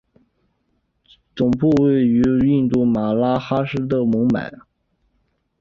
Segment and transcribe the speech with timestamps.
[1.35, 4.51] 总部位于印度马哈拉施特拉邦孟买。